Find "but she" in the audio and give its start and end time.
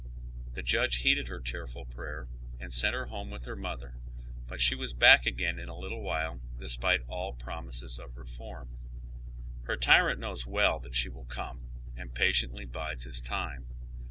4.47-4.73